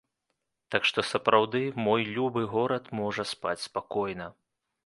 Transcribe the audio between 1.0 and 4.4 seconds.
сапраўды, мой любы горад можа спаць спакойна.